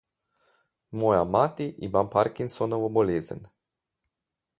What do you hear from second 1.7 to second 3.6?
ima Parkinsonovo bolezen.